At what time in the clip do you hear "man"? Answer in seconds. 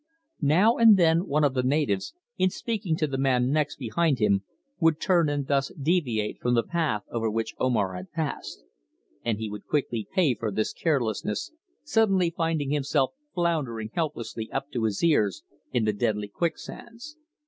3.19-3.51